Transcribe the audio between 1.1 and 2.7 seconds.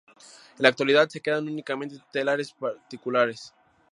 quedan únicamente telares